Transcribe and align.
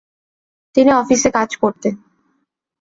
তিনি 0.75 0.91
অফিসে 0.91 1.29
কাজ 1.37 1.49
করতেন। 1.55 1.93